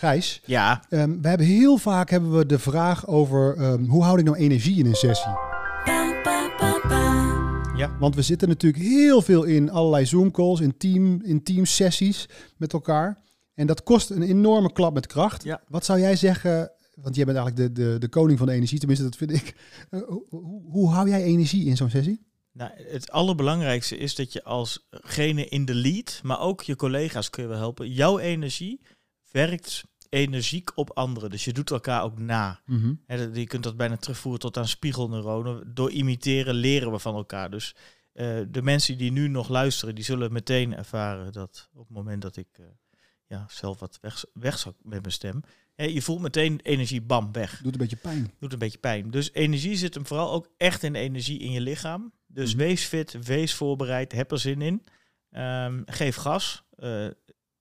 Gijs, 0.00 0.40
Ja, 0.44 0.84
ehm, 0.88 1.20
we 1.20 1.28
hebben 1.28 1.46
heel 1.46 1.76
vaak 1.76 2.10
hebben 2.10 2.36
we 2.36 2.46
de 2.46 2.58
vraag 2.58 3.06
over 3.06 3.56
ehm, 3.56 3.84
hoe 3.84 4.02
houd 4.02 4.18
ik 4.18 4.24
nou 4.24 4.36
energie 4.36 4.78
in 4.78 4.86
een 4.86 4.94
sessie? 4.94 5.30
ja. 7.76 7.96
Want 7.98 8.14
we 8.14 8.22
zitten 8.22 8.48
natuurlijk 8.48 8.82
heel 8.82 9.22
veel 9.22 9.42
in 9.44 9.70
allerlei 9.70 10.06
Zoom 10.06 10.30
calls, 10.30 10.60
in 10.60 10.76
team, 10.76 11.22
in 11.22 11.42
team 11.42 11.64
sessies 11.64 12.28
met 12.56 12.72
elkaar. 12.72 13.22
En 13.54 13.66
dat 13.66 13.82
kost 13.82 14.10
een 14.10 14.22
enorme 14.22 14.72
klap 14.72 14.94
met 14.94 15.06
kracht. 15.06 15.44
Ja. 15.44 15.62
Wat 15.68 15.84
zou 15.84 16.00
jij 16.00 16.16
zeggen, 16.16 16.70
want 16.94 17.16
jij 17.16 17.24
bent 17.24 17.36
eigenlijk 17.38 17.74
de, 17.74 17.82
de, 17.82 17.98
de 17.98 18.08
koning 18.08 18.38
van 18.38 18.46
de 18.46 18.52
energie, 18.52 18.78
tenminste 18.78 19.04
dat 19.04 19.16
vind 19.16 19.32
ik. 19.32 19.54
Eh, 19.90 20.00
hoe, 20.06 20.24
hoe, 20.28 20.62
hoe 20.70 20.88
hou 20.90 21.08
jij 21.08 21.22
energie 21.22 21.66
in 21.66 21.76
zo'n 21.76 21.90
sessie? 21.90 22.26
Nou, 22.52 22.70
het 22.76 23.10
allerbelangrijkste 23.10 23.96
is 23.96 24.14
dat 24.14 24.32
je 24.32 24.44
alsgene 24.44 25.48
in 25.48 25.64
de 25.64 25.74
lead, 25.74 26.20
maar 26.22 26.40
ook 26.40 26.62
je 26.62 26.76
collega's 26.76 27.30
kun 27.30 27.42
je 27.42 27.48
wel 27.48 27.58
helpen. 27.58 27.90
Jouw 27.90 28.18
energie 28.18 28.80
werkt 29.30 29.84
energiek 30.08 30.70
op 30.74 30.90
anderen. 30.90 31.30
Dus 31.30 31.44
je 31.44 31.52
doet 31.52 31.70
elkaar 31.70 32.02
ook 32.02 32.18
na. 32.18 32.60
Dat- 33.06 33.36
je 33.36 33.46
kunt 33.46 33.62
dat 33.62 33.76
bijna 33.76 33.96
terugvoeren 33.96 34.40
tot 34.40 34.56
aan 34.56 34.68
spiegelneuronen. 34.68 35.74
Door 35.74 35.90
imiteren 35.90 36.54
leren 36.54 36.92
we 36.92 36.98
van 36.98 37.14
elkaar. 37.14 37.50
Dus 37.50 37.74
eh, 38.12 38.38
de 38.48 38.62
mensen 38.62 38.98
die 38.98 39.12
nu 39.12 39.28
nog 39.28 39.48
luisteren, 39.48 39.94
die 39.94 40.04
zullen 40.04 40.32
meteen 40.32 40.74
ervaren 40.76 41.32
dat 41.32 41.68
op 41.74 41.86
het 41.86 41.96
moment 41.96 42.22
dat 42.22 42.36
ik 42.36 42.48
eh, 42.52 42.64
ja, 43.26 43.46
zelf 43.50 43.78
wat 43.78 43.98
weg, 44.00 44.24
wegzak 44.32 44.74
met 44.82 45.00
mijn 45.00 45.12
stem. 45.12 45.40
Je 45.76 46.02
voelt 46.02 46.20
meteen 46.20 46.60
energie, 46.62 47.00
bam, 47.02 47.32
weg. 47.32 47.60
Doet 47.62 47.72
een 47.72 47.78
beetje 47.78 47.96
pijn. 47.96 48.32
Doet 48.40 48.52
een 48.52 48.58
beetje 48.58 48.78
pijn. 48.78 49.10
Dus 49.10 49.32
energie 49.32 49.76
zit 49.76 49.94
hem 49.94 50.06
vooral 50.06 50.32
ook 50.32 50.48
echt 50.56 50.82
in 50.82 50.92
de 50.92 50.98
energie 50.98 51.38
in 51.38 51.50
je 51.52 51.60
lichaam. 51.60 52.12
Dus 52.26 52.54
Mhm. 52.54 52.62
wees 52.64 52.84
fit, 52.84 53.16
wees 53.26 53.54
voorbereid, 53.54 54.12
heb 54.12 54.30
er 54.32 54.38
zin 54.38 54.62
in. 54.62 54.84
Ehm, 55.30 55.82
geef 55.86 56.16
gas. 56.16 56.64
Eh, 56.76 57.06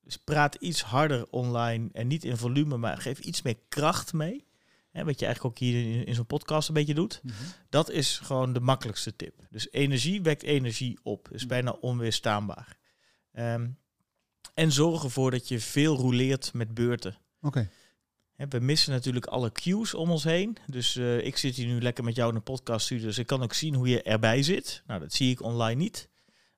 dus 0.08 0.18
praat 0.18 0.56
iets 0.56 0.82
harder 0.82 1.28
online 1.30 1.90
en 1.94 2.08
niet 2.08 2.24
in 2.24 2.38
volume, 2.38 2.78
maar 2.78 2.98
geef 2.98 3.20
iets 3.20 3.42
meer 3.42 3.58
kracht 3.70 4.14
mee. 4.14 4.46
Hè, 4.92 5.04
wat 5.04 5.20
je 5.20 5.26
eigenlijk 5.26 5.56
ook 5.56 5.62
hier 5.62 5.96
in, 5.96 6.06
in 6.06 6.16
zo'n 6.16 6.26
podcast 6.26 6.68
een 6.68 6.74
beetje 6.74 6.94
doet. 6.94 7.22
Dat 7.70 7.90
is 7.90 8.20
gewoon 8.24 8.54
de 8.54 8.60
makkelijkste 8.60 9.16
tip. 9.16 9.48
Dus 9.50 9.72
energie 9.72 10.22
wekt 10.22 10.44
energie 10.44 11.00
op. 11.04 11.30
Is 11.32 11.46
bijna 11.46 11.72
onweerstaanbaar. 11.72 12.78
Ehm, 13.32 13.68
en 14.54 14.72
zorg 14.72 15.04
ervoor 15.04 15.32
dat 15.32 15.48
je 15.48 15.60
veel 15.60 15.96
rouleert 15.98 16.54
met 16.54 16.74
beurten. 16.74 17.18
Oké. 17.42 17.70
We 18.36 18.60
missen 18.60 18.92
natuurlijk 18.92 19.26
alle 19.26 19.52
cues 19.52 19.94
om 19.94 20.12
ons 20.12 20.24
heen. 20.24 20.58
Dus 20.66 20.96
eh, 20.96 21.26
ik 21.26 21.38
zit 21.38 21.56
hier 21.56 21.68
nu 21.68 21.82
lekker 21.82 22.04
met 22.04 22.16
jou 22.16 22.30
in 22.30 22.36
een 22.36 22.44
podcast 22.44 22.86
studio. 22.86 23.06
Dus 23.06 23.18
ik 23.18 23.28
kan 23.28 23.44
ook 23.44 23.54
zien 23.54 23.74
hoe 23.74 23.88
je 23.88 24.02
erbij 24.02 24.44
zit. 24.44 24.84
Nou, 24.86 25.00
dat 25.00 25.14
zie 25.14 25.32
ik 25.32 25.42
online 25.42 25.82
niet. 25.82 26.10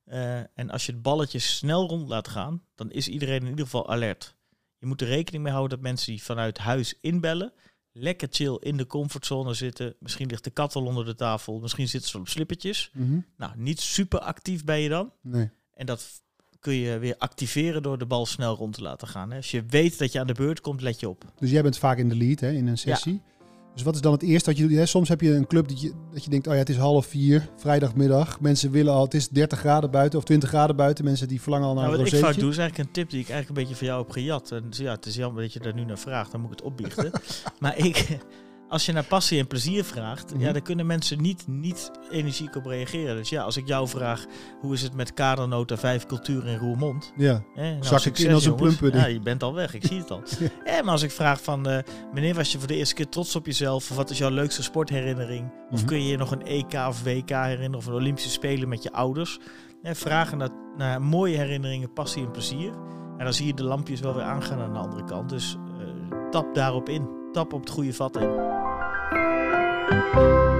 Eh, 0.10 0.38
en 0.38 0.70
als 0.70 0.86
je 0.86 0.92
het 0.92 1.02
balletje 1.02 1.40
snel 1.40 1.88
rond 1.88 2.10
laat 2.10 2.28
gaan, 2.28 2.64
dan 2.76 2.92
is 2.92 3.08
iedereen 3.08 3.42
in 3.42 3.50
ieder 3.50 3.66
geval 3.66 3.90
alert. 3.90 4.36
Je 4.78 4.86
moet 4.86 5.02
er 5.02 5.08
rekening 5.08 5.44
mee 5.44 5.54
houden 5.54 5.78
dat 5.78 5.88
mensen 5.88 6.12
die 6.12 6.24
vanuit 6.24 6.58
huis 6.58 6.98
inbellen, 7.02 7.54
lekker 7.92 8.28
chill 8.32 8.58
in 8.60 8.78
de 8.78 8.88
comfortzone 8.88 9.54
zitten. 9.54 9.96
Misschien 10.00 10.28
ligt 10.28 10.44
de 10.44 10.50
kat 10.50 10.76
al 10.76 10.86
onder 10.86 11.06
de 11.06 11.16
tafel, 11.16 11.60
misschien 11.60 11.88
zitten 11.88 12.10
ze 12.10 12.18
op 12.18 12.28
slippertjes. 12.28 12.92
Mhm. 12.94 13.20
Nou, 13.38 13.52
niet 13.56 13.80
super 13.80 14.20
actief 14.20 14.64
ben 14.64 14.80
je 14.80 14.90
dan. 14.90 15.12
Nee. 15.22 15.50
En 15.74 15.86
dat 15.86 16.22
kun 16.60 16.74
je 16.74 16.98
weer 16.98 17.16
activeren 17.18 17.84
door 17.84 17.98
de 17.98 18.06
bal 18.06 18.26
snel 18.26 18.56
rond 18.56 18.74
te 18.74 18.82
laten 18.82 19.08
gaan. 19.08 19.30
Hè. 19.30 19.36
Als 19.36 19.52
je 19.52 19.64
weet 19.68 20.00
dat 20.00 20.12
je 20.12 20.20
aan 20.20 20.28
de 20.28 20.34
beurt 20.34 20.62
komt, 20.62 20.82
let 20.82 21.00
je 21.00 21.10
op. 21.10 21.34
Dus 21.40 21.52
jij 21.52 21.62
bent 21.62 21.78
vaak 21.78 21.98
in 21.98 22.10
de 22.10 22.16
lead 22.16 22.40
hè, 22.40 22.52
in 22.52 22.68
een 22.68 22.78
sessie. 22.78 23.22
Dus 23.80 23.88
wat 23.88 23.98
is 23.98 24.04
dan 24.04 24.14
het 24.14 24.24
eerste 24.24 24.50
wat 24.50 24.60
je 24.60 24.68
doet? 24.68 24.78
Hè, 24.78 24.86
soms 24.86 25.10
heb 25.10 25.22
je 25.22 25.34
een 25.34 25.48
club 25.48 25.68
dat 25.68 25.82
je, 25.82 25.92
dat 26.14 26.24
je 26.24 26.30
denkt, 26.30 26.48
oh 26.48 26.54
ja, 26.54 26.60
het 26.60 26.70
is 26.70 26.78
half 26.78 27.06
vier, 27.06 27.50
vrijdagmiddag. 27.58 28.40
Mensen 28.40 28.72
willen 28.72 28.94
al, 28.94 29.04
het 29.04 29.14
is 29.14 29.30
30 29.30 29.60
graden 29.60 29.92
buiten 29.92 30.20
of 30.20 30.26
20 30.26 30.50
graden 30.50 30.76
buiten. 30.76 31.06
Mensen 31.06 31.28
die 31.28 31.42
verlangen 31.42 31.68
al 31.68 31.74
naar 31.74 31.84
Nou, 31.84 31.96
een 31.96 32.04
wat 32.04 32.14
ik 32.14 32.20
vaak 32.20 32.24
rozeetje. 32.24 32.42
doe, 32.42 32.52
is 32.52 32.58
eigenlijk 32.58 32.90
een 32.90 32.94
tip 32.94 33.10
die 33.10 33.20
ik 33.20 33.30
eigenlijk 33.30 33.60
een 33.60 33.64
beetje 33.66 33.80
van 33.80 33.88
jou 33.88 34.02
heb 34.02 34.12
gejat. 34.12 34.52
En 34.52 34.64
dus 34.70 34.78
ja, 34.78 34.92
het 34.92 35.06
is 35.06 35.16
jammer 35.16 35.42
dat 35.42 35.54
je 35.54 35.60
daar 35.60 35.74
nu 35.74 35.86
naar 35.86 36.00
vraagt, 36.00 36.32
dan 36.32 36.42
moet 36.42 36.52
ik 36.52 36.58
het 36.58 36.66
opbiechten. 36.66 37.12
maar 37.60 37.78
ik, 37.78 38.18
als 38.70 38.86
je 38.86 38.92
naar 38.92 39.04
passie 39.04 39.40
en 39.40 39.48
plezier 39.48 39.84
vraagt, 39.84 40.34
Mhm. 40.34 40.42
ja, 40.44 40.52
dan 40.52 40.62
kunnen 40.62 40.86
mensen 40.86 41.22
niet, 41.22 41.48
niet 41.48 41.92
energiek 42.10 42.56
op 42.56 42.66
reageren. 42.66 43.16
Dus 43.16 43.30
ja, 43.30 43.44
als 43.44 43.58
ik 43.58 43.68
jou 43.68 43.88
vraag, 43.88 44.26
hoe 44.62 44.74
is 44.74 44.82
het 44.82 44.94
met 44.94 45.14
kadernota 45.14 45.78
5 45.78 46.06
cultuur 46.06 46.48
in 46.48 46.58
Roermond? 46.58 47.14
Ja, 47.16 47.42
nou, 47.56 47.78
Zak 47.84 48.04
ik 48.04 48.18
in 48.20 48.34
als 48.34 48.46
een 48.46 48.56
plumpudding. 48.56 49.04
Ja, 49.04 49.10
je 49.10 49.20
bent 49.20 49.44
al 49.44 49.54
weg, 49.54 49.74
ik 49.74 49.86
zie 49.86 50.00
het 50.00 50.12
al. 50.12 50.22
ja, 50.66 50.82
maar 50.84 50.92
als 50.92 51.02
ik 51.04 51.12
vraag 51.12 51.42
van, 51.44 51.68
eh 51.68 51.84
wanneer 52.14 52.36
was 52.36 52.52
je 52.52 52.58
voor 52.60 52.68
de 52.68 52.76
eerste 52.76 52.96
keer 52.96 53.10
trots 53.10 53.36
op 53.36 53.46
jezelf? 53.46 53.90
Of 53.92 53.96
wat 53.98 54.10
is 54.10 54.18
jouw 54.18 54.30
leukste 54.30 54.64
sportherinnering? 54.64 55.52
Of 55.72 55.80
Mhm. 55.80 55.88
kun 55.88 56.04
je 56.04 56.10
je 56.10 56.18
nog 56.18 56.32
een 56.32 56.46
EK 56.46 56.74
of 56.88 57.04
WK 57.04 57.30
herinneren? 57.30 57.76
Of 57.76 57.86
een 57.86 57.94
Olympische 57.94 58.30
Spelen 58.30 58.70
met 58.70 58.84
je 58.84 58.92
ouders? 58.92 59.40
Hè, 59.82 59.96
vragen 59.96 60.38
naar, 60.38 60.50
naar 60.78 61.02
mooie 61.02 61.38
herinneringen, 61.38 61.94
passie 61.94 62.24
en 62.26 62.32
plezier. 62.32 62.72
En 63.18 63.24
dan 63.26 63.34
zie 63.34 63.46
je 63.48 63.54
de 63.54 63.64
lampjes 63.64 64.00
wel 64.00 64.14
weer 64.14 64.24
aangaan 64.24 64.60
aan 64.60 64.74
de 64.74 64.80
andere 64.80 65.04
kant. 65.04 65.30
Dus 65.30 65.58
eh, 65.80 66.18
tap 66.30 66.56
daarop 66.56 66.90
in. 66.90 67.08
Tap 67.32 67.54
op 67.54 67.60
het 67.60 67.70
goede 67.70 67.94
vat 67.94 68.18
in. 68.18 68.30
Música 69.12 70.59